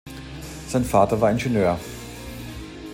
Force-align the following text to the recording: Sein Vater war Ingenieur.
Sein 0.67 0.83
Vater 0.83 1.21
war 1.21 1.29
Ingenieur. 1.29 1.79